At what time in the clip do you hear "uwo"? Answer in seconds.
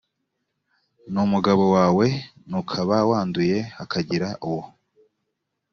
4.49-4.63